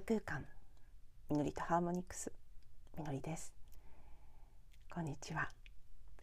[0.00, 0.44] 空間。
[1.28, 2.32] みのりとハーモニクス。
[2.96, 3.52] みのりです。
[4.92, 5.50] こんにちは。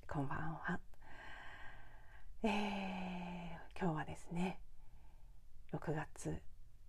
[0.10, 0.80] こんばんは。
[2.44, 4.60] えー、今日はですね
[5.74, 6.36] 6月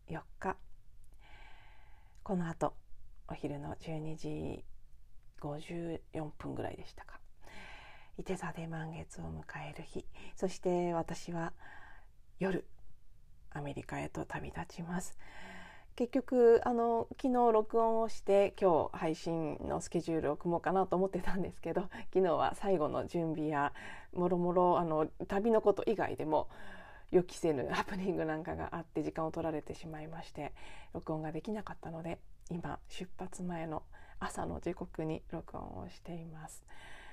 [0.09, 0.57] 4日。
[2.23, 2.75] この後
[3.29, 4.65] お昼の12時
[5.41, 7.21] 54分ぐらいでしたか。
[8.17, 10.07] 伊手座で満月を迎える日。
[10.37, 11.53] そして私は
[12.39, 12.67] 夜
[13.51, 15.19] アメリカへと旅立ちます。
[15.99, 23.73] 結局あの昨日録音をして今日配信のスケジュールを組もうかなと思ってたんですけど 昨日は最後の準備や
[24.13, 26.49] もろもろ旅のこと以外でも
[27.11, 30.53] 予期せぬハプニングなんかがあって時間を取られてしまいまして
[30.93, 33.83] 録音ができなかったので今出発前の
[34.21, 36.65] 朝の時刻に録音をしています。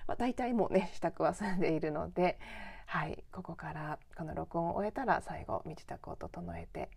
[0.05, 2.37] まあ、大体もうね支度は済んでいるので、
[2.85, 6.91] はい、ここからこの録音を終えたら最後身支度を整えて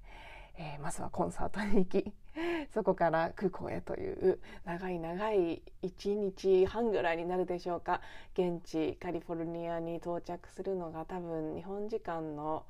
[0.59, 2.13] えー、まずはコンサートに行き
[2.75, 8.01] そこから空港へという長い長い1日半ぐらいになるでしょうか。
[8.35, 12.67] 現地カリフォルニアに到着するのが多分日本時間の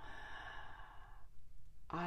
[1.91, 1.99] 明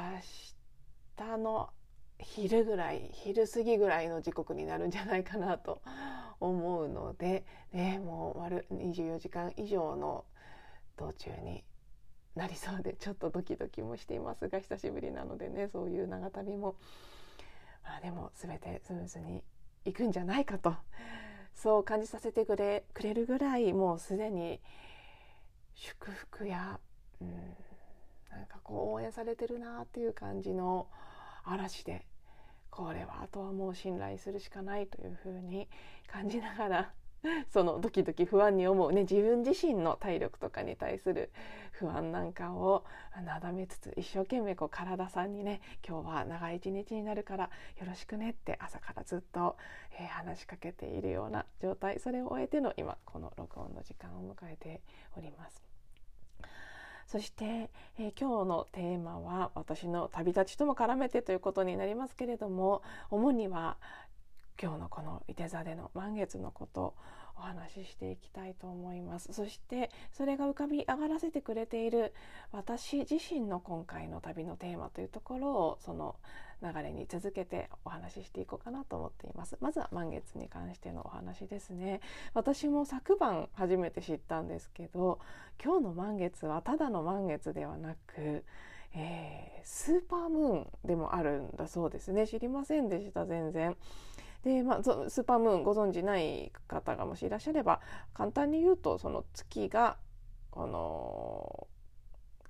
[1.16, 1.70] 日の
[2.18, 5.82] 昼ぐらい昼過ぎぐらいの時刻になるんじゃないかなと
[6.38, 10.24] 思うので、ね、もう丸24時間以上の
[10.96, 11.64] 道中に
[12.34, 16.76] なりそうでちょっとドキドキもしていますが久しぶりなのでねそういう長旅も、
[17.84, 19.42] まあ、でも全てスムーズに
[19.84, 20.74] いくんじゃないかと。
[21.54, 24.60] そう感じさせてくれくれるぐらいもうすでに
[25.74, 26.80] 祝福や、
[27.20, 27.28] うん、
[28.30, 30.88] なんかこう応援されてるなっていう感じの
[31.44, 32.06] 嵐で
[32.70, 35.68] これはあとはもう信頼するしかないというふうに
[36.06, 36.92] 感じながら
[37.52, 41.30] そのドキドキ不安に思うね自分自身の体力とかに対する
[41.72, 42.84] 不安なんかを
[43.24, 47.44] なだめつつ一生懸命こう体さんにね今日は長い一日になるから
[47.78, 49.56] よろしくねって朝からずっと、
[49.98, 54.80] えー、話しかけているような状態それを終えての今この録音の時間を迎えて
[55.16, 55.62] おります。
[57.06, 62.80] そして、えー、今日のテーマは私の旅立ちとも絡めてということになりますけれども
[63.10, 63.76] 主には
[64.60, 66.94] 今日のこのいて座での満月のこと
[67.36, 69.32] お話ししていきたいと思います。
[69.32, 72.12] そしてそれが浮かび上がらせてくれている
[72.52, 76.16] 私自身の今回の旅のテーマというところをその
[76.62, 79.56] 流れに続けてお話ししていこうかなと思っています。
[79.60, 82.00] まずは満月に関してのお話ですね。
[82.34, 85.18] 私も昨晩初めて知ったんですけど
[85.62, 88.44] 今日の満月はただの満月ではなく
[88.94, 92.26] えー、スーパームーンでもあるんだそうですね。
[92.26, 93.76] 知りませんでした全然。
[94.44, 97.80] で、まあ、スーパームーンご存じない方がもしいらっしゃれば
[98.14, 99.96] 簡単に言うとその月が
[100.50, 101.68] この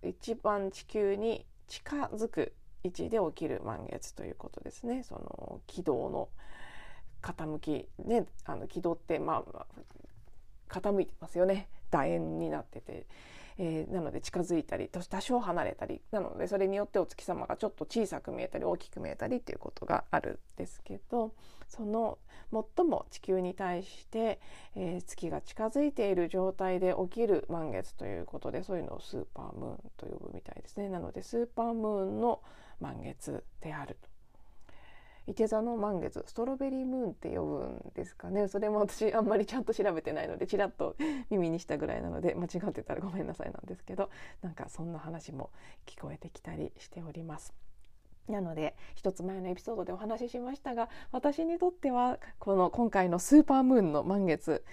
[0.03, 2.55] 一番地球に近づく
[2.85, 5.05] 位置で起きる満月ということですね。
[5.05, 6.29] その軌道の
[7.23, 9.67] 傾きねあの軌道ってまあ
[10.69, 13.07] 傾いてますよね楕円になってて
[13.59, 21.33] えー、なので近づいたり多少離れたりなのでそれによってお月様がちょっと小さく見えたり大きく見えたりっていうことがあるんですけど
[21.69, 22.19] その
[22.77, 24.41] 最も地球に対して、
[24.77, 30.91] えー、月が近づいている状態で起きる満月ということでそういうのをスーパームーンと呼ぶみたいですね。
[30.91, 32.43] なのでスーパームーンの
[32.79, 34.12] 満月であると
[35.27, 40.97] いて座の満月ストロベリームーンって呼ぶんですかねそれも私あんまりちゃんと調べてないのでちらっと
[41.31, 44.11] 耳にしたぐらいなので間違ってたらごめんなさいなんですけど
[44.43, 45.51] なんかそんな話も
[45.87, 47.55] 聞こえてきたりしております。
[48.29, 54.65] なので一つ前のエピソードでお話ししましたが私にとってはこの今回のスーパームーンの満月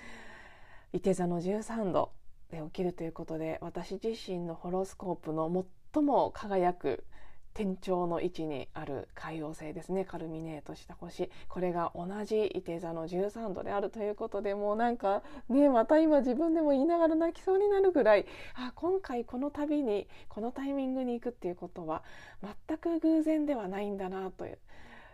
[0.93, 2.11] いて座の13度
[2.51, 7.05] で起きるということで私自身のホロスコープの最も輝く
[7.53, 10.05] 天頂の位置にある海王星ですね。
[10.05, 11.29] カルミネートした星。
[11.47, 18.25] これが同じ伊手座の13度であるということでもうなんかねまた今自分でも言いながら泣きそうになるぐらい。
[18.55, 22.03] あ今回この旅にこのタイミングに行くっていうことは
[22.67, 24.57] 全く偶然ではないんだなという。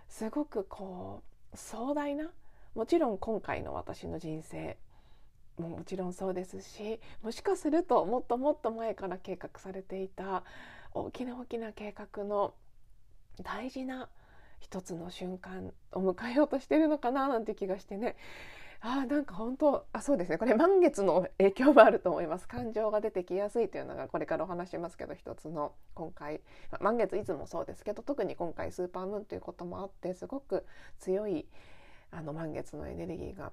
[0.08, 1.24] すごくこ
[1.54, 2.30] う壮大な
[2.76, 4.78] もちろん今回の私の人生
[5.58, 10.44] ももちろんそうですしもしかするともっともっと前から計画されていた
[10.96, 12.54] 大きな大きな計画の
[13.44, 14.10] 大事な
[14.60, 18.16] 一つの瞬間を迎えようとしてるのかななんて気がしてね。
[18.82, 20.38] あなんか本当あそうですね。
[20.38, 22.48] これ満月の影響もあると思います。
[22.48, 26.40] 感情が出てきやすいというのがこれからお話しますけど一つの今回。
[26.80, 30.66] 満月いつもそうですけど特に今回スーパームーンということもあってすごく
[31.00, 31.46] 強い
[32.12, 33.52] あの満月のエネルギーが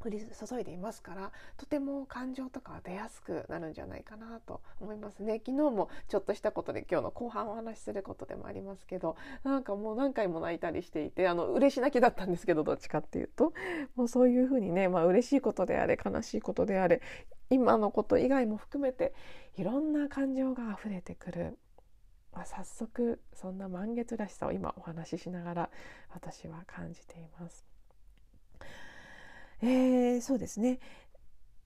[0.00, 5.40] 降り注いでいますからとても感情とかは出やすくなるんじゃないかなと思いますね。
[5.44, 13.52] 昨日もちょっとしたことで今日の後半お話しすることでもありますけどなんかもう何回も泣いたりしていてあの嬉し泣きだったんですけどどっちかっていうと。
[13.94, 17.00] もうそういうふうにね、まあ嬉しいことであれ悲しいことであれ
[17.50, 19.14] 今のこと以外も含めて
[19.56, 21.58] いろんな感情が溢れてくる。
[22.32, 25.70] まあ、早速そんな満月らしさを今お話ししながら
[26.10, 27.75] 私は感じています。
[29.62, 30.78] えー、そうですね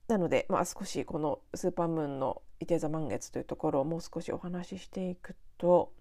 [0.08, 5.92] なので、まあ、少しこのスーパームーンのいて座満月というところをもう少しお話ししていくと、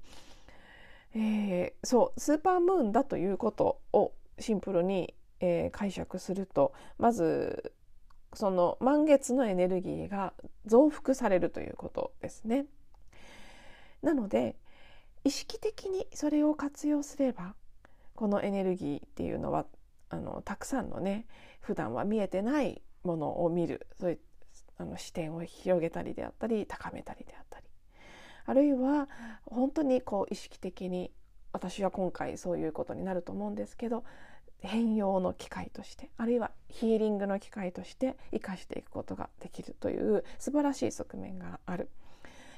[1.15, 7.73] えー、そうスーパームーンだということをシンプルに、えー、解釈するとまず
[8.33, 10.33] その満月のエネルギーが
[10.65, 12.65] 増幅されるということですね。
[14.01, 14.55] なので
[15.23, 17.55] 意識的にそれを活用すれば
[18.15, 19.65] このエネルギーっていうのは
[20.09, 21.25] あのたくさんのね
[21.61, 24.19] 普段は見えてないものを見るそういう
[24.77, 27.65] あの視点を広げたりであったり高めたりであったり
[28.45, 29.07] あるいは
[29.45, 31.11] 本当にこう意識的に
[31.51, 34.03] 私は今回そういうことになると思うんですけど
[34.61, 41.89] 変容の機会としてあるいはヒーリングの機会として生かしていくことができるという素晴らしい側面がある。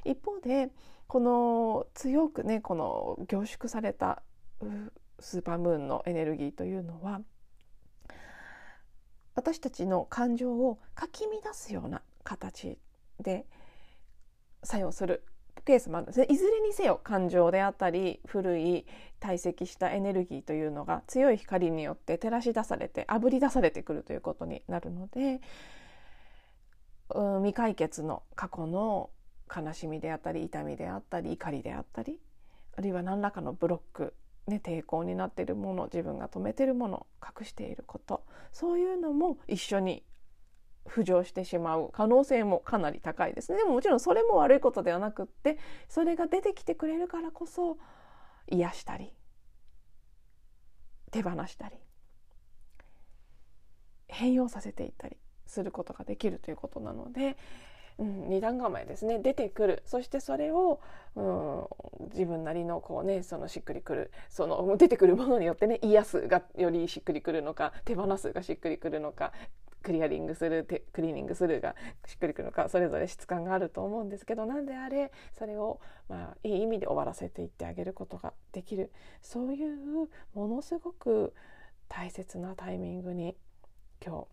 [0.03, 0.69] 一方で
[1.07, 4.23] この強くねこの凝縮された
[5.19, 7.21] スーパームーンのエネルギーというのは
[9.35, 12.77] 私たちの感情をかき乱すような形
[13.19, 13.45] で
[14.63, 15.23] 作用する
[15.65, 16.27] ケースもあるんですね。
[16.29, 18.85] いずれにせよ感情であったり古い
[19.19, 25.41] 堆積したエネルギーというのが強い光によって照らし出されてあぶり出されてくるということになるので、
[27.13, 29.11] うん、未解決の過去の
[29.55, 32.19] 悲しみであったり痛みであったり怒りであったり
[32.77, 34.13] あるいは何らかのブロック
[34.47, 40.03] ね、抵抗になっているもの自分が止めてるもの隠していることそういうのも一緒に
[40.85, 43.59] 浮上してしまう可能性もかなり高いですね。
[43.59, 47.77] でももちろんそれも悪いことではなくってそれが出てきてくれるからこそ
[48.47, 49.13] 癒したり
[51.11, 51.75] 手放したり
[54.07, 57.37] 変容させていったりすることができるということなので
[57.97, 59.19] うん、二段構えですね。
[59.19, 59.83] 出てくる。
[59.85, 60.79] そしてそれを、
[61.15, 61.65] うん、
[62.11, 64.11] 自分なりのこうねそのしっくりくる。
[64.29, 69.33] その出てくるものによってね癒すがよりしっくりくるのか手放すがしっくりくるのか
[69.83, 78.91] クリアリングするクリーニングするがしっくりくるのかそれぞれ質感があると思うんですけど何であれそれを、まあ、いい意味で終わらせていってあげることができる。
[79.21, 81.33] そういうものすごく
[81.89, 83.35] 大切なタイミングに
[84.05, 84.27] 今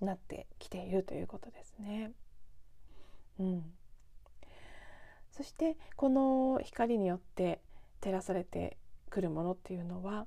[0.00, 2.12] 日なってきているということですね。
[3.38, 3.64] うん、
[5.30, 7.60] そしてこの光によって
[8.00, 8.76] 照らされて
[9.10, 10.26] くるものっていうのは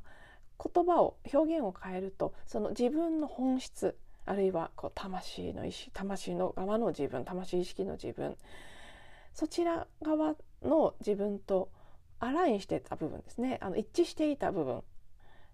[0.74, 8.38] 言葉を表現を変えるとその自分の本質あるいはこう魂の意志魂の側の自分魂意識の自分
[9.34, 11.70] そちら側の自分と
[12.20, 13.58] アラインしてた部分ですね。
[13.62, 14.84] あの一致していた部分。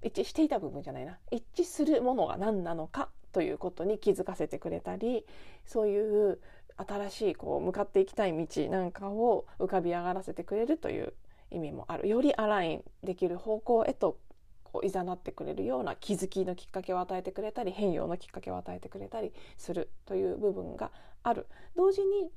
[0.04, 1.18] 一致していた部分じゃないな。
[1.32, 5.26] 一致するものが何なのかということに気づかせてくれたり
[5.66, 6.40] そういう
[6.78, 11.14] 新しいこう向かっていきたい道なんかを浮かび上がらせてくれるという
[11.52, 12.08] 意味もある。
[12.08, 14.18] よりアラインできる方向へと
[14.64, 20.92] こう誘ってくれるような気づきのきっかけを与えてくれたり変容のきっかけを与えてくれたりするという部分が
[21.24, 21.48] ある。
[21.76, 22.32] 同時に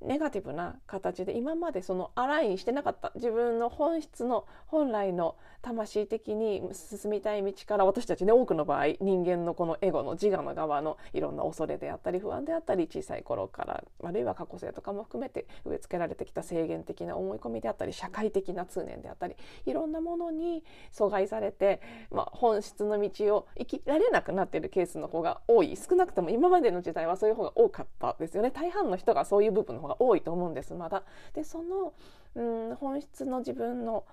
[0.00, 25.76] ネガティブな形で今までそのアラインしてなかった自分の本質の本来の魂的に進みたい道から私たちね多くの場合人間のこのエゴの自我の側のいろんな恐れであったり不安であったり小さい頃からあるいは過去性とかも含めて植え付けられてきた制限的な思い込みであったり社会的な通念であったりいろんなものに阻害されて、まあ、本質の道を生きられなくなっているケースの方が多い。
[25.76, 28.50] 少なくとも今までの時代はそういう方が多かったですよね。
[28.50, 31.04] 大半の人がそういう部分の方が多いと思うんですまだ。
[31.32, 31.92] でその
[32.34, 34.04] うん本質の自分の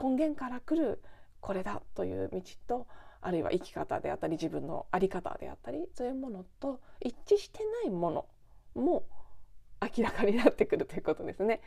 [0.00, 1.02] 根源から来る
[1.40, 2.86] これだという道と
[3.20, 8.26] あるいは生き方であったり自分の在り方であったりそういうものと一致してないもの
[8.74, 9.04] も
[9.80, 11.60] 明らかになってくるということですね。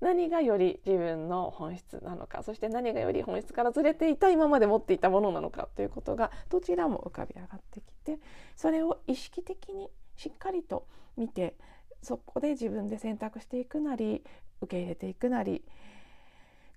[0.00, 8.18] 何がより自分の本質なのかそして何がより本質からずれていた今まで持っていたものなのかということがどちらも浮かび上がってきて
[8.56, 11.56] それを意識的にしっかりと見て
[12.04, 14.22] そこで自分で選択していくなり
[14.60, 15.64] 受け入れていくなり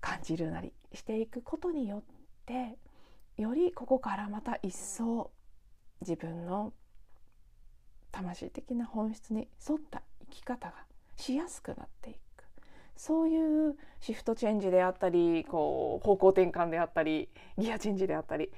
[0.01, 2.03] 感じるなりしていくことによっ
[2.45, 2.77] て
[3.37, 5.31] よりここからまた一層
[6.01, 6.73] 自分の
[8.11, 10.73] 魂的な本質に沿った生き方が
[11.15, 12.17] しやすくなっていく。
[12.95, 18.51] そういうシフトチェンジであったりこう方向転換であったりギアチェンジであったり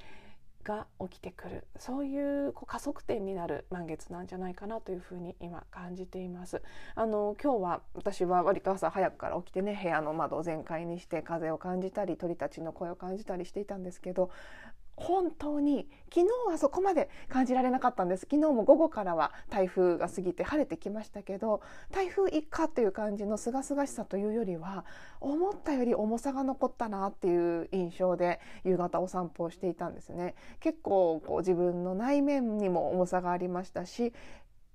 [0.64, 1.66] が起きてくる。
[1.78, 6.62] そういうこう加速点になる満月なんじゃないかなというふうに今感じています。
[6.94, 14.30] あの今日は私は割と朝早くから起きてね部屋の窓を全開にして風を感じたり鳥たちの声を感じたりしていたんですけど
[15.00, 18.26] 本当に昨日はそこまで感じられなかったんです。
[18.30, 24.84] 昨日も午後からは台風が過ぎて晴れてきましたけど台風一過っていう感じの清々しさというよりは
[25.20, 30.34] 思ったより重さが残ったなっていう印象で夕方お散歩をしていたんですね。
[30.60, 34.12] 結構こう自分の内面にも重さがありましたし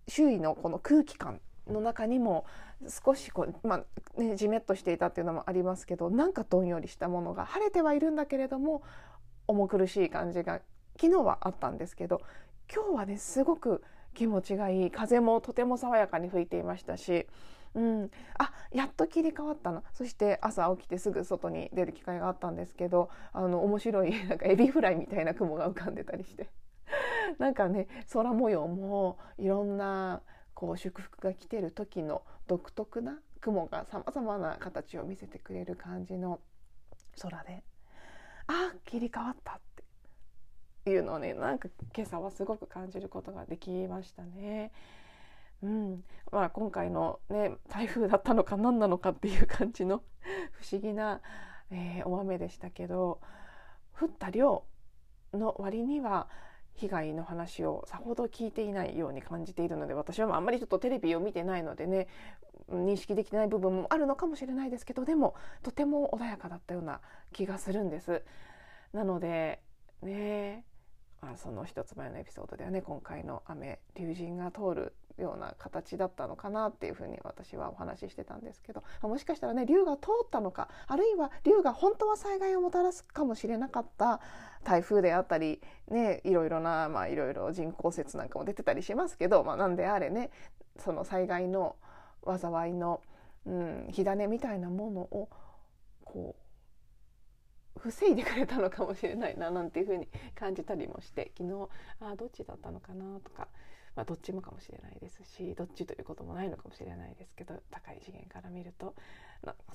[0.07, 2.45] 周囲のこの空気感の中にも
[2.87, 3.83] 少しこう、ま
[4.17, 8.83] あね、じめっとしていたっていうのもありますけどなんかどんよりしたものが晴れてはいるんだけれども
[9.47, 10.61] 重苦しい感じが
[10.99, 12.21] 昨日はあったんですけど
[12.73, 13.83] 今日はねすごく
[14.15, 14.91] 気持ちがいい。
[14.91, 17.27] 風もとても爽やかに吹いていましたし、
[17.75, 18.09] うん、
[18.39, 19.83] あやっと切り替わったな。
[19.93, 26.49] そして朝起きてすぐ外に出る機会があったんですけどあの面白い なんかエビフライみたいな雲が浮かんでたりして。
[27.37, 30.21] なんかね空模様もいろんな
[30.53, 36.39] こう祝福が来てる時の独特な雲がさまざまな形を見せてくれる感じの
[37.21, 37.63] 空で
[38.47, 39.59] あ切り替わったっ
[40.85, 44.71] ていうのをねなんか今朝はすごく感じることができましたね。
[45.63, 50.03] うんまあ、今回の、ね、台風だったのか何なのかっていう感じの
[50.51, 51.21] 不思議な、
[51.71, 53.19] えー、大雨でしたけど
[53.99, 54.63] 降った量
[55.33, 56.27] の割には
[56.75, 62.07] 被害の話をさほど聞いていないように感じているので私はあんまりちょっとテレビを見てないのでね
[62.71, 68.23] 認識できない部分もあるのかもしれないですけどでもとても穏やかだったような気がするんです。
[68.93, 69.61] なので
[70.01, 70.65] ね
[71.21, 84.19] あその一つ前のエピソードではね今回の雨竜神が通るような形だったのかなっていうふうに私はお話ししてたんですけどもしかしたらね竜が通ったのかあるいは竜が本当は災害をもたらすかもしれなかった
[84.63, 90.31] 台風であったりねいろいろなまあいろいろ人工説なんかも出てたりしますけど、まあ、なんであれね
[90.79, 91.77] その災害の
[92.25, 93.01] 災いの、
[93.45, 95.29] うん、火種みたいなものを
[96.03, 103.47] こう防いでくれたのかもしれないななんていうふうに感じたりもして昨日ああどっちだったのかなとか、
[103.95, 108.95] まあ、どっちもかもしれないですしどっちということもないのかもしれないですけど高い次元から見ると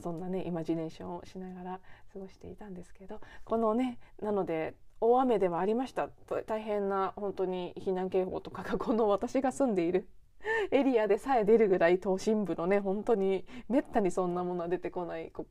[0.03, 1.81] そんなねイマジネーションをしながら
[2.13, 6.11] 過ごしていたんですけどこのねなので大雨ではありました。
[6.47, 10.07] 大変な本当に避難警報とかがこの私が住んでいる
[10.71, 15.47] エリアでさえ出るぐらい都心部のね本当にめったにそんなものは出てこないこ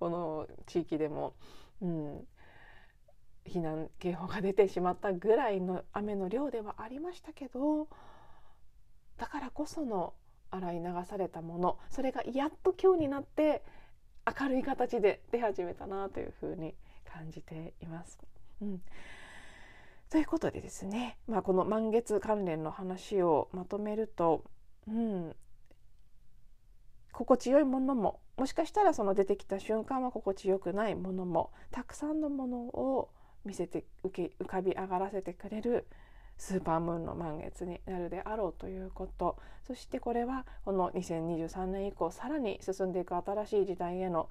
[0.00, 1.34] の地域でも、
[1.80, 2.28] うん、
[3.46, 7.88] 避難警報が出てしまったぐらいの雨の量ではありましたけど
[9.16, 10.14] だからこその
[10.50, 13.62] 洗い流されたものそれがやっと今日になって
[14.40, 16.74] 明るい形で出始めたなというふうに
[17.04, 18.18] 感じています。
[18.62, 18.82] うん。
[20.14, 24.44] ということでですね、まあ、この満月関連の話をまとめると、
[24.86, 25.34] うん、
[27.10, 33.08] 心地よいものももしかしたらその出てきた瞬間は心地よくないものもたくさんのものを
[33.44, 35.88] 見せて浮け浮かび上がらせてくれる
[36.38, 39.36] スーパームーンの満月になるであろうということ。
[39.66, 44.28] そしてこれはこの2023年以降さらに進んでいく新しい時代への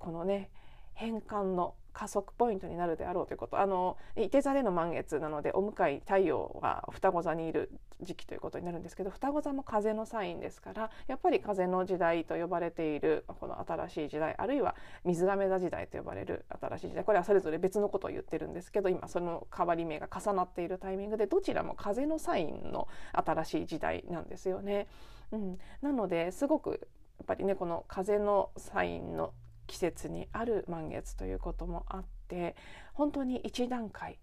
[0.00, 0.50] このね
[0.94, 3.58] 変換の加速ポイントになるであろうということ。
[3.58, 7.70] あの伊手座での満月なのでお向かい太陽が双子座にいる
[8.00, 17.04] 時期ということになるんですけど双子座も風のサインですからやっぱり風の時代と呼ばれているこの新しい時代あるいは水亀座時代と呼ばれる新しい時代。
[17.04, 24.86] これはそれぞれ別のことを言ってるんですけど今その変わり目が重なっているタイミングでどちらも風のサインの新しい時代なんですよね。
[25.32, 26.76] うん、なのですごくや
[27.22, 29.32] っぱりねこの風のサインの
[29.70, 32.56] 季節にある満月ということもあって
[32.92, 34.18] 本当に一段階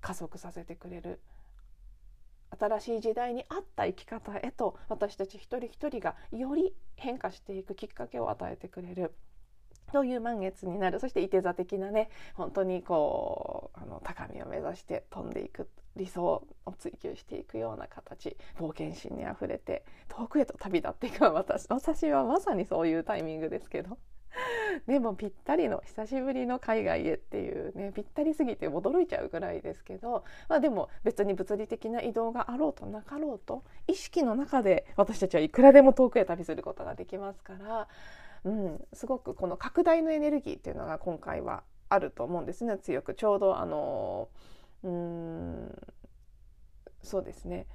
[0.00, 1.20] 加速させてくれる
[2.56, 9.12] 新しい時代に合った生き方へと私たち一人一人がより変化していくきっかけを与えてくれる。
[9.92, 11.00] という満月になる。
[11.00, 16.46] そしていて座的なね本当にこうあの高みを目指して飛んでいく理想を
[16.78, 23.98] 追求していくような形冒険心にあふれて遠くへと旅立っていく私私はまさにそういうタイミングですけど。
[24.86, 37.88] でもぴったりの久しぶりの海外へっていうねぴったりすぎて驚いちゃうぐらいですけど、まあ、でも別に物理的な移動があろうとなかろうと意識の中で私たちはいくらでも遠くへ旅することができますから、
[38.46, 42.78] うん、すごくこの拡大のエネルギーっていうのが今回はあると思うんですね。
[42.78, 44.28] 強くちょうどあの
[44.84, 45.76] うん
[47.02, 47.66] そうですね。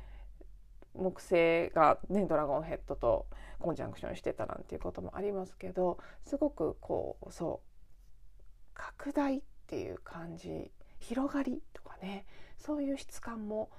[0.94, 3.28] 木星が、ね、ドラゴンヘッドと
[3.60, 12.25] コンジャンクションしてたなんていうこともありますけどすごくこうそう拡大っていう感じ広がりとかね
[12.58, 13.70] そういう質感も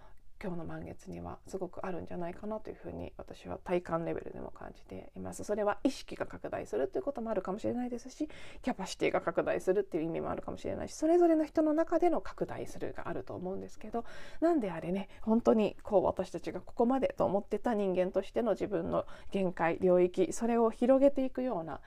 [0.42, 5.44] 今日の満月にはすごくあるんじゃないかなというふうに私は体感レベルでも感じています。
[5.44, 8.28] それは意識が拡大するということもあるかもしれないですし
[8.62, 14.04] キャパシティが拡大するっていう意味もあるかもしれないしそれぞれの人の中での拡大するがあると思うんですけど
[14.40, 21.80] なんであれね本当にこう私たちがここまでと思ってた人間としての自分の限界領域それを広げていくような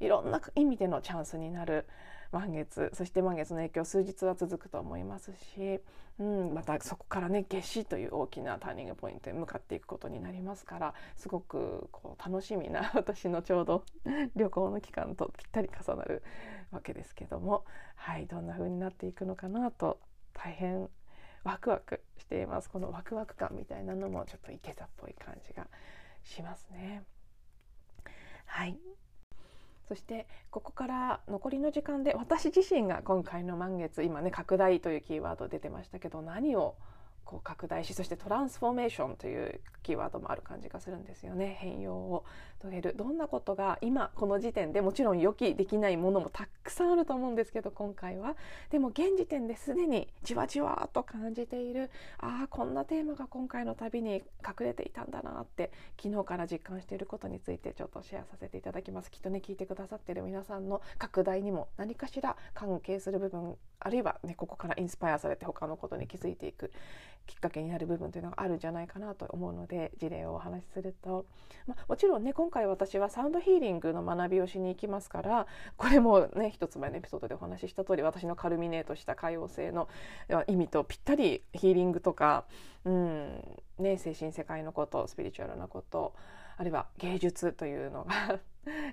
[0.00, 1.86] いろんな意味でのチャンスになる
[2.32, 5.80] 満月そして満月の影響数日は続くと思いますし、
[6.18, 13.84] うん、またそこからね夏至という大きなターニングポイントへ向かっていくことになりますからすごくこう楽しみな私のちょうど
[14.34, 16.22] 旅行の期間とぴったり重なる
[16.70, 17.64] わけですけども、
[17.96, 20.00] はい、どんな風になっていくのかなと
[20.32, 20.88] 大変
[21.44, 25.66] ワクワクしていますこのワクワク感みたいなのもちょっといけ座っぽい感じが
[26.24, 27.04] しますね。
[28.46, 28.78] はい
[29.88, 36.74] そしてここから残りの時間で私自身が今回の満月今ね拡大というキーワード出てましたけど何を
[37.26, 41.56] こう拡大しそしてトランスフォーメーションというキーワードもある感じがするんですよね。
[41.60, 42.24] 変容を
[42.60, 42.94] 遂げる。
[42.96, 48.36] どんなことが今この時点でもちろん予期できないものもたくさんあると思うんですけど今回は。
[48.70, 51.90] でも現時点ですでにじわじわと感じている。
[52.18, 59.10] ああこんなテーマが今回の旅に隠れていたんだなって昨日から実感していることについてちょっとシェアさせていただきます。
[59.10, 66.72] きっとね聞いてくださってる皆さんの拡大にも何かしら関係する部分あるいはねここからインスパイアされて他のことに気づいていく
[67.26, 71.26] きっかけになる部分というのがあるんじゃないかなと思うので事例をお話しすると、
[71.66, 79.88] まあ、もちろんね今回私はサウンドヒーリングの学びをしに行きますからこれもね一つ前のエピソードでお話しした通り私のカルミネートした海王星の
[80.46, 82.44] 意味とぴったりヒーリングとか、
[82.84, 83.40] うん
[83.78, 86.14] ね、精神世界のことスピリチュアルなこと
[86.56, 88.38] あるいは芸術というのが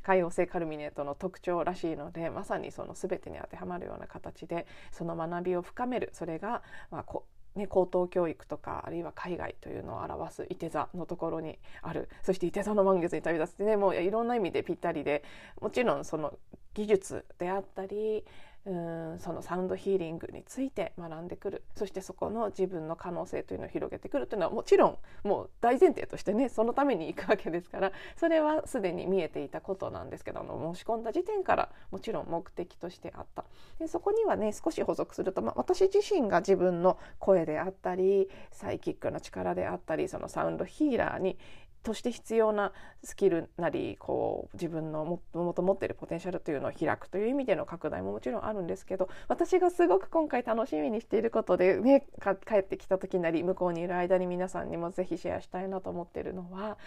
[0.04, 6.10] 海王星カルミネートの特徴らしいのでまさにその全てに当てはまるような形でその学びを深める。
[6.14, 12.10] それが、まあ、こね、高等教育とかあるいは海外というのを表すいて座のところにある。
[12.24, 15.24] そしていて座の満月に旅立つってねもういろんな意味でぴったりで
[15.62, 16.38] もちろんその
[16.74, 18.26] 技術であったり
[18.72, 21.64] んそのサウンドヒーリングについて学んでくる。
[21.76, 27.92] そしてそこの自分の可能性というのを広げてくるというのはもちろんもう大前提としてね そのために行くわけですから。
[28.16, 33.44] それはすでに見えていたことなんですけど申し込んだ時点からもちろん目的としてあった。
[33.80, 41.38] でそこにはね少し補足すると、まあ、私自身が自分の声であったりサイキックの力であったりそのサウンドヒーラーに
[41.84, 42.72] として必要な
[43.04, 52.08] スキルなりこう自分のもともと持ってるポテンシャルというのを開くという意味での拡大ももちろんあるんですけど私がすごく今回楽しみにしていることで、ね、
[52.48, 56.78] 帰ってきた時なり向こうにいる間に皆さんにもぜひシェアしたいなと思っているのは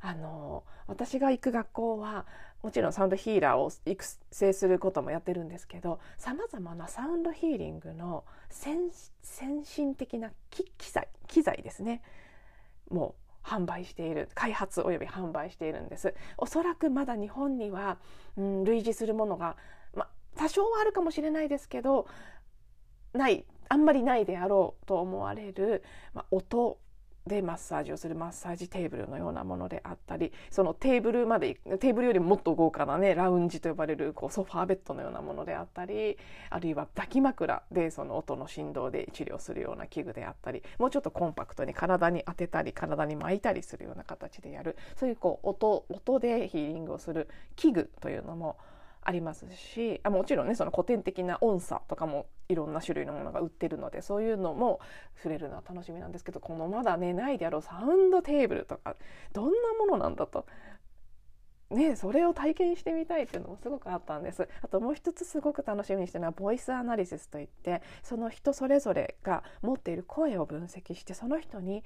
[0.00, 2.26] あの私が行く学校は
[2.62, 12.02] もちろんサウンドヒーラーを育成することもやってるんですけどさまざまなサウンドヒーリングの先進的な機材機材ですね。
[12.90, 16.14] もう販売している開発および販売しているんです。
[16.38, 17.98] おそらくまだ日本には、
[18.36, 19.56] うん、類似するものが、
[19.94, 22.06] ま、多少はあるかもしれないですけど
[23.12, 25.82] ないあんまりないであろうと思われる、
[26.14, 26.78] ま、音
[27.26, 36.18] でマッサージをするマッサージテーブルのようなものであったりそのテーブルまでテーブルよりもっと豪華なねラウンジと呼ばれるこうソファーベッドのようなものであったり
[36.50, 44.76] あるいは抱き枕でその音の振動で治療するような器具であったりもうちょっとコンパクトに体に当てたり体に巻いたりするような形でやる。
[44.96, 48.56] そういうこう音音でヒーリングをする器具というのも
[49.04, 54.80] ありますしあもちろんねその古典的な音差とかもいろんな種類のものが売ってるのでそういうのも
[55.16, 58.96] 触れるのは楽しみなんですけどこのまだねないであろうサウンドテーブルとか
[59.32, 60.46] どんなものなんだと。
[61.70, 71.82] ね、それを体験してみたいっていうのもすごくあったんですあともう一つすごく楽しみにしてるのはボイスアナリシスといってその人それぞれが持っている声を分析してその人に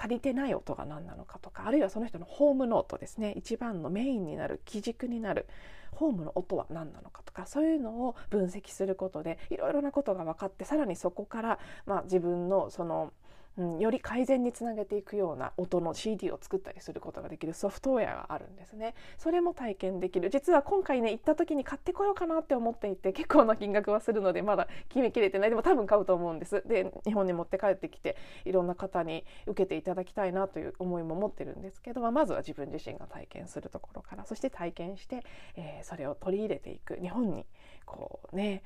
[0.00, 3.34] 足りてない音が何なのかとかあるいはその人のホームノートですね。
[3.36, 5.46] 一番のメインになる基軸になる
[5.92, 13.12] ホームの音は何なのかとかそういうのを分析することでいろいろなことが分かってさらにそこから、まあ、自分のその
[13.58, 18.94] うん、より改善につなげていくような音の CD を作ったりすることができるソフトウェアがあるんですね。
[19.18, 20.30] それも体験できる。
[20.30, 25.50] 実は今回ね行った時に買ってこようかなって思っていて結構な金額はするのでまだ決めきれてない。
[25.50, 26.62] でも多分買うと思うんです。
[26.66, 35.24] で日本に持って帰ってきていろんな方に受けていただきたいなという思いも持ってるんですけど、まあ、まずは自分自身が体験するところからそして体験して、
[35.56, 36.96] えー、それを取り入れていく。
[36.96, 37.44] 日本に
[37.84, 38.62] こうね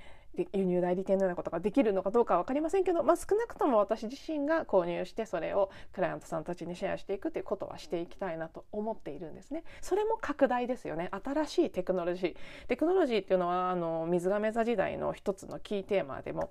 [0.52, 9.64] 輸入代理店のようなことができるのかどうかは分かりませんけど、まあ、少なくとも私自身が購入してそれをクライアントさんたちにシェアしていくということはしていきたいなと思っているんですね。
[9.80, 11.10] それも拡大ですよね。
[11.24, 12.36] 新しいテクノロジー。
[12.68, 16.50] テクノロジーっていうのはあの水亀座時代の一つのキーテーマでも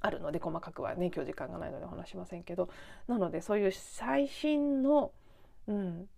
[0.00, 2.68] あるので細かくはね今日時間がないのでお話しませんけど。
[3.08, 5.12] なのでそういう最新の、
[5.66, 6.08] うん、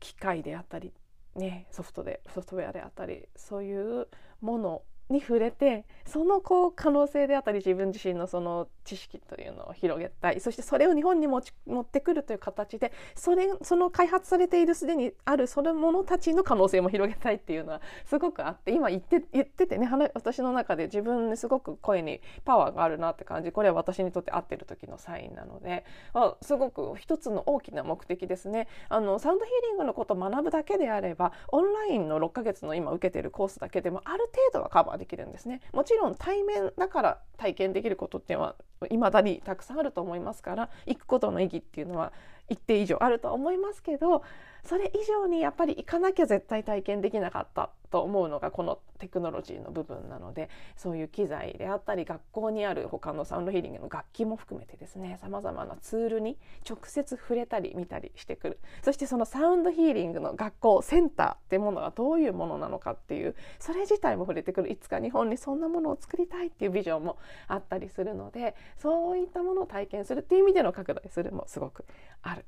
[0.00, 0.92] 機械であったり、
[1.36, 4.08] ね、ソフトでソフトウェアであったりそういう
[4.40, 10.40] ものに触れてそのこう可能性であったり自分自身のその知識というのを広げたい。
[10.40, 23.52] そしてそれを日本に持ち持ってくるという形でそれその開発されているすでにあるそのものたちの可能性も広げたいっていうのはすごくあって今言って言っててね私の中で自分にすごく声にパワーがあるなって感じ。
[23.52, 28.68] これは私にとって合ってる時のサインなので、あ、すごく一つの大きな目的ですね。
[28.88, 35.60] あのサウンドヒーリングのことを学ぶだけであればオンラインの6ヶ月の今受けてるコースだけでもある程度はカバーできるんですね。
[35.72, 38.54] もちろん対面だから体験できることっていうのは
[38.88, 42.12] いまだにたくさんあると思いますから行くことの意義っていうのは
[42.48, 44.22] 一定以上あると思いますけど
[44.64, 71.84] それ以上にやっぱり行かなきゃ絶対体験できなかったと思うのがこのテクノロジーの部分なのでそういう機材であったり学校にある他のサウンドヒーリングの楽器も含めてですねさまざまなツールに直接触れたり見たりしてくるそしてそのサウンドヒーリングの学校センターってものがどういうものなのかっていうそれ自体も触れてくるいつか日本にそんなものを作りたいっていうビジョンもあったりするのでそういったものを体験するっていう意味での拡大するもすごく
[72.22, 72.44] ある。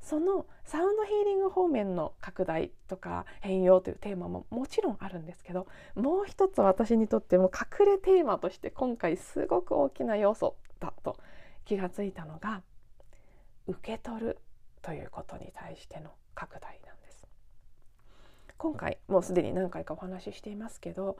[0.00, 11.16] そのサウンドヒーリング方面の拡大とか変容というテーマももちろんあるんですけどもう一つ私にとっても隠れテーマとして今回すごく大きな要素だと
[11.64, 12.62] 気がついたのが
[13.66, 14.38] 受け取る
[14.80, 17.26] ということに対しての拡大なんです。
[18.56, 21.18] 今回もうすでに何回かお話ししていますけど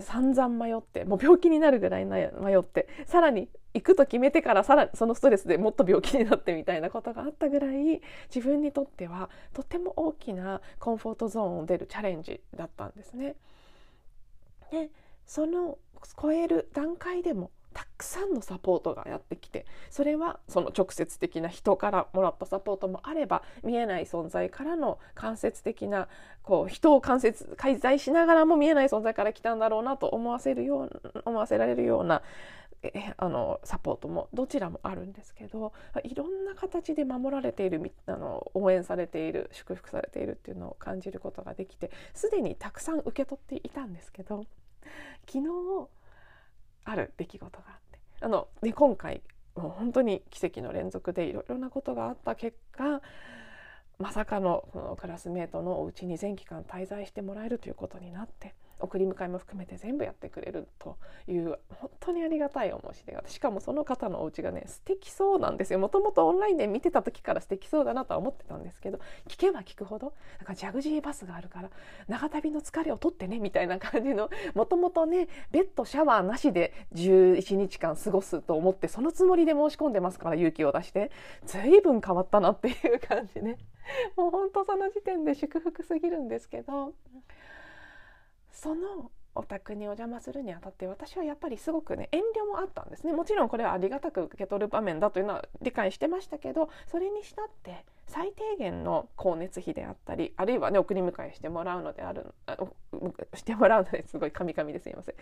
[0.00, 8.00] 散々迷ってもう病気になるぐらい迷ってさらに行くと決めてからさらにそのストレスでもっと病気になってみたいなことがあったぐらい
[8.34, 13.36] 自分にとってはとても大きなコンフォートゾーンを出るチャレンジだったんですね。
[14.70, 14.90] で
[15.26, 15.78] その
[16.20, 17.50] 超える段階でも
[17.80, 26.06] たくさんのサポートがやってきてそれはその直接的な人からもらったサポートもあれば見えない存在からの間接的な
[26.42, 32.20] こう人を間接介在しながらも見えない存在から来たんだろうなと思わせるよう思わせられるような
[32.82, 35.72] えあのサポートもどちらもあるんですけど
[36.04, 44.44] いろんな形で守られているあの応援されている祝福されているっていうのを感じることができてすでにたくさん受け取っていたんですけど
[45.26, 45.88] 昨日
[46.84, 47.98] ある出来事があって。
[48.20, 49.22] あので今回
[49.56, 53.00] もう本当に奇跡の連続でいろいろなことがあった結果
[53.98, 58.54] まさかのこのクラスメートのお家に全期間滞在してもらえるということになって。
[58.80, 60.96] 送り迎えも含めて全部やってくれると
[61.28, 65.78] いう本当にありがたいお申し出がしかもその方のお家がね素敵そうなんですよ。
[65.78, 71.70] もともとオンラインで見てた時から素敵そうだなとは思ってたんですけど聞けば聞くほどなんかジャグジーバスがあるから
[72.08, 81.10] 長旅の疲れを取ってねみたいな感じのもともとねベッドシャワーなしで11日間過ごすと思ってそのつもりで申し込んでますから勇気を出して。
[81.46, 83.58] 随分変わったなっていう感じね。
[84.16, 86.94] もうほんとその時点で祝福すぎるんですけど。
[88.52, 102.56] そのお宅にお邪魔するにあたって私はやっぱりすごくね遠慮もあったんですねもちろんこれはありがたく受け取る場面だというのは理解してましたけどそれにしたって最低限の光熱費であったりあるいはね送り迎えしてもらうのであるあ
[103.34, 105.14] してもらうのですごいカミカミですいません。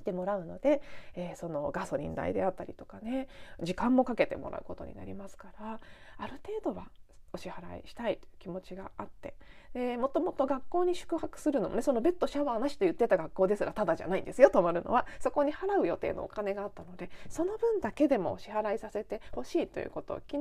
[0.00, 0.80] してもらうので、
[1.14, 3.28] えー、そのガソリン代であったりとかね
[3.62, 5.78] 時間もかけてもらうことになりますから
[6.16, 6.88] ある程度は
[7.32, 9.34] お支払いしたいという気持ちがあって。
[9.72, 15.06] でもともと学校に宿泊するのもねそのベッドシャワーなしと言ってた学校ですらただじゃないんですよ泊まるのは。
[15.20, 20.38] そこに払う予定のお金があったのでその分だけでもお支払いさせてほしいということを昨日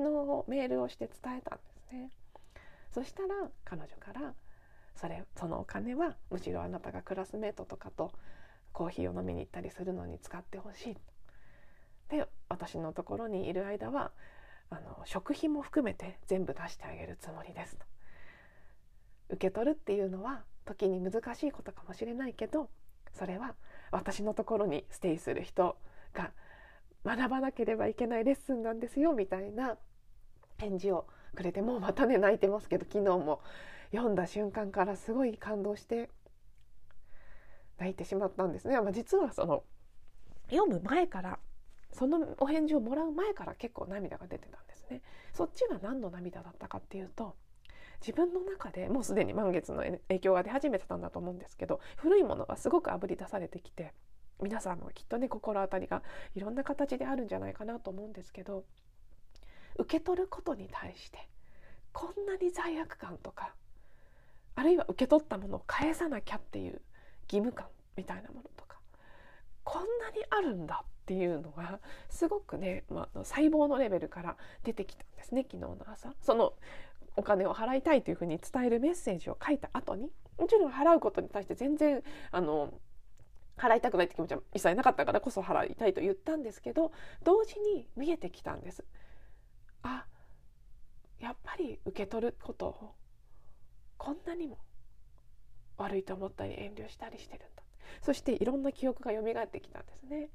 [0.47, 2.11] メールをして伝えたんですね。
[2.91, 4.33] そしたら彼女から
[4.95, 8.11] それそのお金はむしろあなたがクラスメートとかと
[8.73, 10.97] コーヒーを飲みに行ったりするのに使ってほしい。
[12.09, 14.11] で私のところにいる間は
[14.69, 17.85] あの食費も含めて全部出してあげるつもりですと。
[19.29, 22.69] 受け取るっていうのは時に難しいことかもしれないけど
[23.13, 23.55] それは
[23.91, 25.77] 私のところにステイする人
[26.13, 26.31] が
[27.05, 29.77] 学ばなければいけないレッスンなんですよみたいな
[30.57, 33.41] 返事をくれてもうまたね泣いてますけど昨日も
[33.91, 36.09] 読んだ瞬間からすごい感動して
[37.77, 38.79] 泣いてしまったんですね。
[38.81, 39.63] まあ、実はその
[40.51, 41.39] 読む前から
[41.91, 45.01] そのお返事をもらう前から結構涙が出てたんですね。
[45.33, 47.35] そっちは何の涙だったかっていうと
[48.01, 53.93] 自分の中でもうすでに満月の影響が出始めてたんだと思うんですけど古いものがすごくあぶり出されてきて
[54.41, 56.01] 皆さんもきっとね心当たりが
[56.33, 58.63] いろんな形であるんじゃないかなと思うんですけど
[59.77, 61.27] 受け取ることに対して
[61.91, 63.53] こんなに罪悪感とか
[64.55, 66.81] あるいは受け取ったものを返さなきゃっていう
[67.31, 68.77] 義務感みたいなものとか
[69.63, 76.13] こんなにあるんだっていうのがすごくね、まあ、細胞のレベルから出てきたんですね昨日の朝。
[76.21, 76.53] その
[77.15, 82.75] お金を払いたいというふうに伝えるメッセージを書いた後にもちろん払うことに対して全然あの
[83.57, 86.91] 払いたくないって気持ちは一切なかったからこそ払いたいと言ったんですけど
[87.23, 88.85] 同時に見えてきたんです。
[89.81, 90.05] あ
[91.19, 92.93] やっぱり受け取ることを
[93.97, 94.59] こんなにも
[95.77, 97.63] 悪いと思ったり遠慮したりしてるんだ
[98.01, 100.29] そしていろんな記憶が蘇ってきたんですね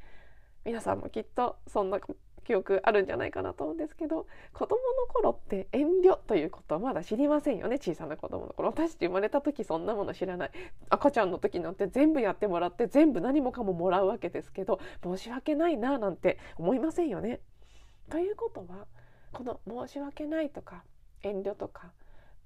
[0.64, 2.00] 皆さんもきっとそんな
[2.44, 7.78] 記憶あるんじゃないかなと思うんですけど子供の頃って遠慮ということはまだ知りませんよね。
[7.78, 8.68] 小さな子供の頃。
[8.68, 10.50] 私たち生まれた時そんなもの知らない。
[10.90, 17.40] 赤ちゃんの時なんて全部やってもらって全部何もかももらうわけですけど申し訳ないななんて思いませんよね。
[18.10, 18.86] ということは
[19.32, 20.84] この申し訳ないとか
[21.22, 21.92] 遠慮とか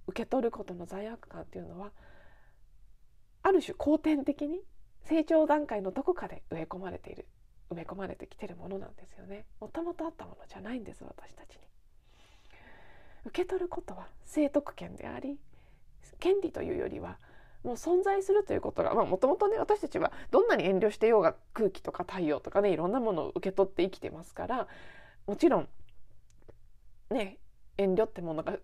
[0.06, 1.90] 受け取ることの罪悪感っていうのは
[3.42, 4.60] ある種後天的に
[5.02, 7.26] 成長段階のどこかで植え込まれている。
[7.70, 9.44] 埋め込まれてきてるものなんですよね。
[9.60, 11.60] もともとあったものじゃないんです私たちに。
[13.26, 15.38] 受け取ることは生徳権であり
[16.18, 17.18] 権利というよりは
[17.64, 24.68] もう存在するということがもともとね私たちはどんなに遠慮してようが空気とか太陽とかねいろんなものを受け取って生きてますから
[25.26, 25.68] もちろん
[27.10, 27.38] ね
[27.76, 28.56] 遠慮ってものが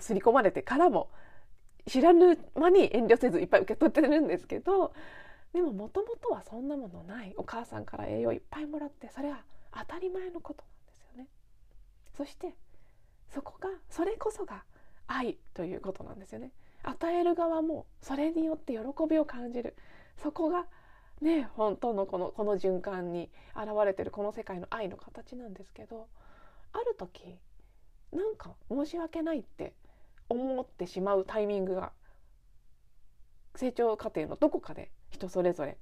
[0.00, 1.08] 刷り込まれてからも
[1.86, 4.92] 知らぬ間に遠慮せずいっぱい受け取ってるんですけど
[5.56, 9.40] でももともとはそんなものないお母さんから栄養いっぱいもらってそれは
[9.72, 11.28] 当たり前のことなんですよね。
[12.14, 12.54] そして
[13.30, 14.64] そこがそれこそが
[15.06, 16.52] 愛ということなんですよね。
[16.82, 19.76] 与える側もそれによって喜びを感じる
[20.18, 20.66] そこが
[21.22, 26.06] ね本当のこのこの循環に現れてるこの世界の愛の形なんですけど
[26.74, 27.38] ある時
[28.12, 29.72] なんか申し訳ないって
[30.28, 31.92] 思ってしまうタイミングが
[33.54, 35.78] 成長過程のどこかで人それぞれ。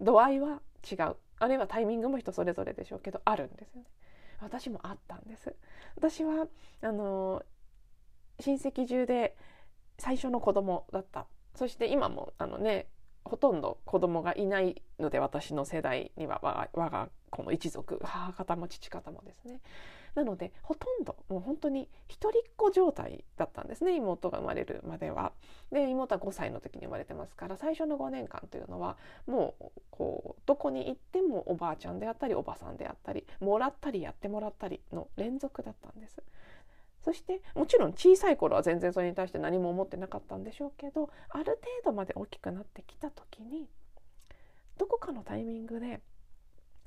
[0.00, 1.16] 度合いは違う。
[1.38, 3.88] あるいはタイミングも人それぞれでしょうけどあるんですよね。
[4.40, 5.54] 私もあったんです。
[5.96, 6.46] 私は
[6.82, 7.42] あの
[8.40, 9.36] 親戚中で
[9.98, 11.26] 最初の子供だった。
[11.54, 12.88] そして今もあのね
[13.24, 19.60] ほとんど子供がいないので私の世代には我が我が子の一族母方も父方もですね。
[20.14, 25.32] なのでほとんどもう本当に一人っ子状態だったんですね妹が生まれるまでは。
[25.72, 28.96] で妹は5歳の時に生まれてますから最初の5年間というのは
[29.26, 36.22] もうこうどこに行ってもおばあちゃんであったりおばさんであったりもらったりやってもらったりの連続だったんです。
[37.04, 43.68] そしてもちろん小さい頃は全然それに対して何も思ってなかったんでしょうけどある程度まで大きくなってきた時に
[44.78, 46.00] どこかのタイミングで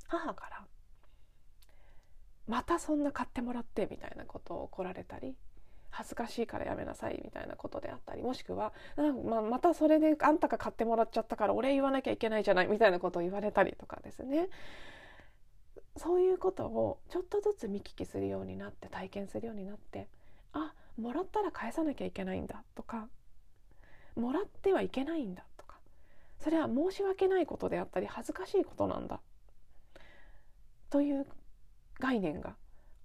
[0.07, 0.65] 母から
[2.47, 5.35] またそんな買ってもらってみたいなことを怒られたり
[5.89, 8.73] 恥ずかしいからやめなさいみたいなことであったりもしくは
[9.25, 14.49] ままたそれであんたが買ってもらっちゃったから俺言わなきゃいけないじゃないみたいなことを言われたりとかですね。
[15.97, 20.07] そういうことをちょっとずつ見聞きするようになって体験するようになって
[20.53, 23.07] あもらったら返さなきゃいけないんだとか
[24.15, 25.79] もらってはいけないんだとか
[26.39, 29.19] それは申し訳ないことであったり恥ずかしいことなんだ
[30.91, 31.25] という
[31.99, 32.55] 概念が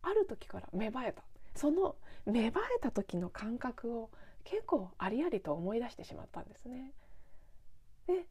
[0.02, 1.22] ある時から芽生えた
[1.54, 4.10] その芽生えた時の感覚を
[4.44, 6.92] 結構ありありと思い出してしまったんですね。
[8.06, 8.26] で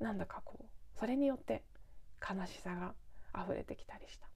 [0.00, 0.64] なんだかこう
[0.98, 1.62] それによって
[2.20, 2.94] 悲しさが
[3.40, 4.28] 溢れてきたりした。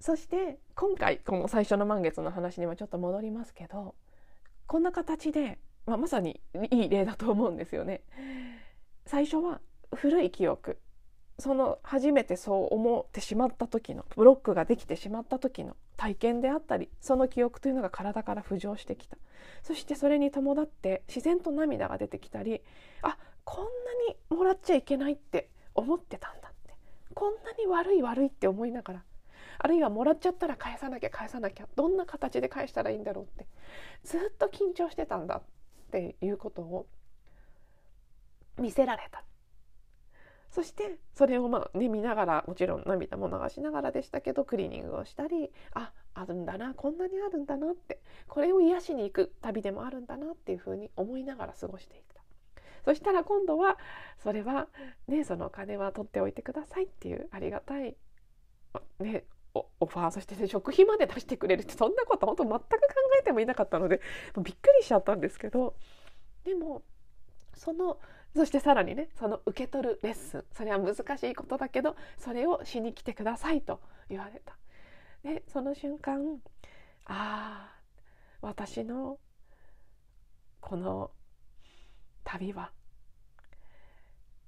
[0.00, 3.94] そして今回この最初の満月の話にもちょっと戻りますけど
[4.66, 6.40] こんな形で、まあ、まさに
[6.70, 8.02] いい例だと思うんですよね。
[9.06, 9.60] 最初は
[9.94, 10.78] 古い記憶
[11.38, 19.16] その初めてそう思ってしまった時のブロックができてしまった時の体験であったりその記憶というのが体から浮上してきた。
[19.62, 22.62] そしてそれに伴って自然と涙が出てきたり
[23.02, 23.70] あこんな
[24.08, 26.74] にもらっちゃいけないって思ってたんだって。
[27.14, 29.02] こんなに悪い悪いって思いながら
[29.58, 33.46] あるいはもらっちゃったら返さなきゃ返さなきゃどんな形で返したらいいんだろうって
[34.04, 35.42] ずっと緊張してたんだっ
[35.90, 36.86] ていうことを
[38.58, 39.24] 見せられた。
[40.52, 52.22] そしてそれをまあね見ながらもちろん涙も流しながらでしたけどクリーニングをしたりああるんだなこんなにあるんだなってこれを癒しに行く旅でもあるんだなっていうふうに思いながら過ごしていった。
[52.84, 53.78] そしたら今度は
[54.22, 54.68] それは
[55.08, 57.96] ねそのお金は取っておいてくださいっていうありがたい
[59.00, 62.68] ねオファーそして、ね、食費まで出してくれるってそんなこと本当全く考
[63.20, 64.00] えてもいなかったので
[64.36, 65.76] びっくりしちゃったんですけど
[66.44, 66.82] でも
[67.54, 67.98] その
[68.34, 74.56] そしてさらにねその受け取るレッスンそれは難しいことだけどそれをしに来てくださいと言われた。
[75.22, 76.40] でその瞬間
[77.04, 77.76] ああ
[78.40, 79.18] 私の
[80.60, 81.10] この
[82.24, 82.72] 旅は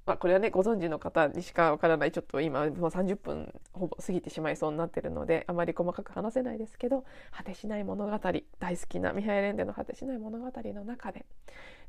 [0.06, 8.12] まあ、これはねご存知の方にしかわからないちょっと今もう30分ほぼ過ぎてしまいそうになってるのであまり細かく話せないですけど「果てしない物語」
[8.58, 11.24] 大好きなミハイ・レンデの「果てしない物語」の中で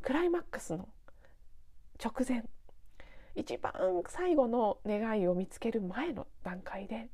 [0.01, 0.87] クライマックスの
[2.03, 2.43] 直前
[3.35, 3.73] 一番
[4.07, 7.09] 最後の願いを見つける前の段階で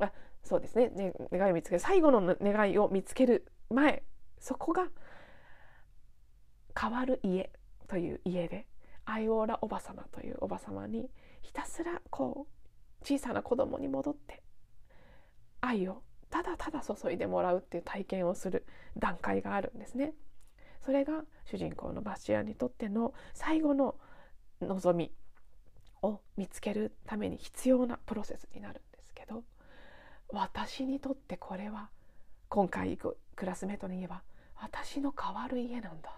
[0.00, 4.02] あそうですねね願いを見つける最後の願いを見つける前
[4.38, 4.88] そこが
[6.78, 7.50] 変わる家
[7.88, 8.66] という家で
[9.04, 11.08] アイオーラおば様というおば様に
[11.42, 12.46] ひたすらこ
[13.02, 14.42] う小さな子供に戻って
[15.60, 18.66] 愛をただただ注いでもらうっていう体験をする
[18.98, 20.12] 段階があるんですね。
[20.84, 23.96] それが主人公のバシアにとっての最後の
[24.60, 25.12] 望み
[26.02, 29.42] を見つけるために必要なプロセスになるんですけど
[30.28, 31.90] 私にとってこれは
[32.48, 34.22] 今回行くクラスメートに言えば
[34.60, 36.10] 私の変わる家なんだ。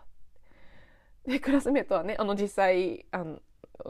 [1.27, 3.41] でクラスメートはねあの実際あの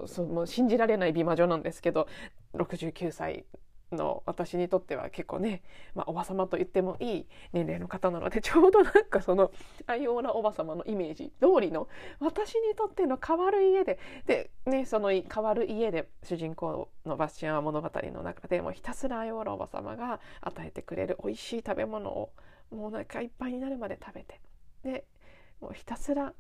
[0.06, 2.08] そうもう信じられない美魔女なんですけど
[2.54, 3.44] 69歳
[3.92, 5.62] の私にとっては結構ね、
[5.94, 9.50] まあ、おば様と言ってもいい年齢の方なので ちょうどなんかその
[9.86, 11.88] アイオーラおば様のイメージ通りの
[12.20, 22.32] 私にとっての変わる家でで、ね、その変わる家で主人公のバスチアン物語の中でもひたすらアイオーラおば様が与えてくれる美味しい食べ物を
[22.70, 24.40] もうお腹いっぱいになるまで食べて
[24.82, 25.04] で
[25.60, 26.32] もうひたすら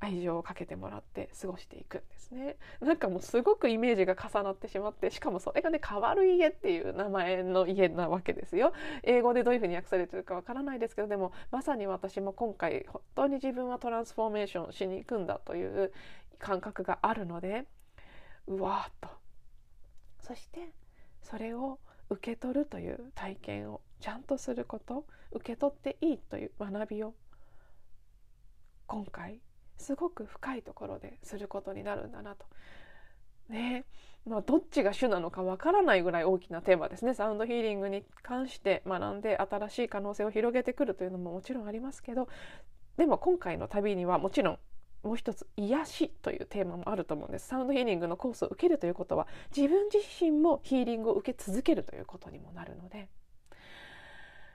[0.00, 2.56] 愛情をかけてもらって過ごしていくんですね。
[2.80, 8.72] なんかもうすごくイメージが重なってしまってしかもそれがね変わる家っていう名前の家なわけですよ。
[9.02, 15.92] 英語でどういうふうに訳されてるかわからないですけどでもまさに私も今回本当に自分はトランスフォーメーションしに行くんだという
[16.38, 17.66] 感覚があるので
[18.46, 19.08] うわーっと。
[20.20, 20.72] そして
[21.22, 27.14] それを受け取るという体験をちゃんとすること受け取っていいという学びを
[28.86, 29.40] 今回
[29.80, 32.46] すごく深いところですることになるんだなと。
[33.48, 33.84] ね。
[34.26, 37.14] まあ、どっちが主なのかわからないぐらい大きなテーマですね。
[37.14, 42.28] サウンドヒーリングに関して学んで新しい可能性を広げてくるというのももちろんありますけど
[42.98, 44.58] でも今回の旅にはもちろん
[45.02, 47.48] もう一つ癒しというテーマもあると思うんです。
[47.48, 53.08] サウンドヒーリングのコースを受けるということは自分自身もヒーリングを受け続けるということにもなるので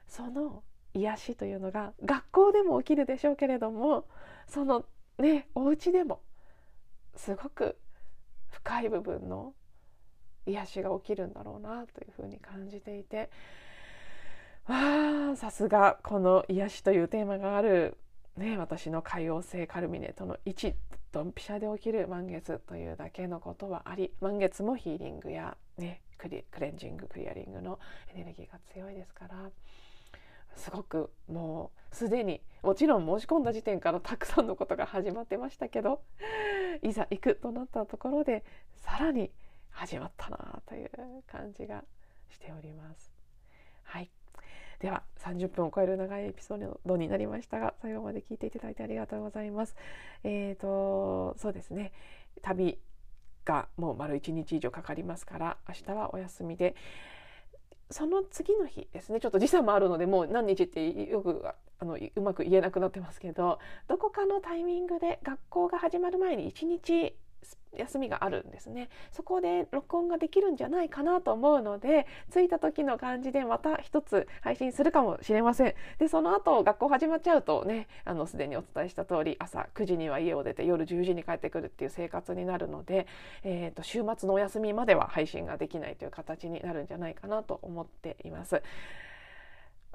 [0.08, 4.06] その癒しというのが学校でも起きるでしょうけれども
[4.48, 4.86] その
[5.20, 6.22] ねお家でも
[7.16, 7.78] すごく
[8.50, 9.54] 深い部分の
[10.46, 13.30] 癒しが起きるんだろうなというふうに感じていて
[14.68, 17.98] わあさすがこの癒しというテーマがある、
[18.38, 20.74] ね、私の海王星カルミネートの1
[21.12, 27.80] ドンピシャで起きる満月というだけのことはあり満月もヒーリングや、ね、クレンジングクリアリングの
[28.14, 29.50] エネルギーが強いですから。
[30.56, 36.02] すごくもうすでにもちろん申し込んだ時点からたくさんのことが始まってましたけど
[36.82, 38.44] いざ行くとなったところで
[38.76, 39.32] さらに
[39.70, 40.90] 始まったなという
[41.28, 41.84] 感じが
[42.30, 43.14] しております。
[43.84, 44.10] はい
[44.80, 49.76] では30分を超える長いエピソードになりましたが最後まで聞いていただいてありがとうございます。
[50.24, 51.94] えーとそうですね
[52.42, 52.80] 旅
[53.46, 56.76] がもう丸1日以上かかりますから明日はお休みで
[57.92, 59.20] その次の日ですね。
[59.20, 61.46] ちょっと時差もあるのでもう何日ってよく
[61.80, 67.16] あのうまく言えなくなってますけどどこかのタイミングで学校が始まる前に1日
[67.78, 83.08] 休みがあるんですねそこで録音ができるんじゃないかなと思うので着いた時の感じでまた一つ配信するかもしれませんでその後学校始まっちゃうとねあのすでにお伝えした通り朝9時には家を出て夜10時に帰ってくるっていう生活になるので、
[83.44, 88.62] えーと、週末のお休みまでは配信ができないという形になるんじゃないかなと思っています。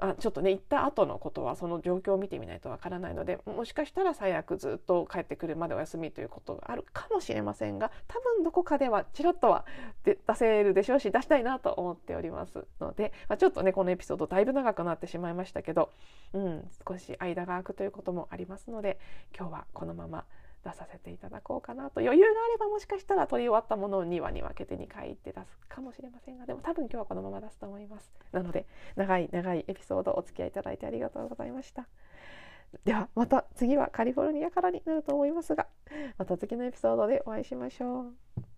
[0.01, 9.63] あちょっとね行った後のことはその状況を見てみないとわからないのでもしかしたら最悪ずっと帰ってくるまでお休みということがあるかもしれませんが多分どこかではちらっとは
[10.03, 15.91] 出せるでしょうし出したいなと思っておりますので、まあ、ちょっとねこのエピソードだいぶ長くなってしまいましたけど、
[16.33, 18.99] うん、少し間が空くということもありますので
[19.37, 20.25] 今日はこのまま
[20.63, 28.11] 出させていただこうかなと余裕があればもしかしたら取り終わったものを2話に分けて2回って出すかもしれませんがでも多分今日はこのまま出すと思います。
[28.31, 31.87] なので長い長いエピソードお付き合いいただいてありがとうございました。
[32.85, 35.67] ではまた次はカリフォルニアからになると思いますが
[36.17, 38.50] また次のエピソードでお会いしましょう。